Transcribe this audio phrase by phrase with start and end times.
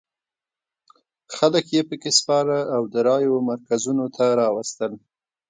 [1.35, 4.93] خلک یې په کې سپاره او د رایو مرکزونو ته راوستل.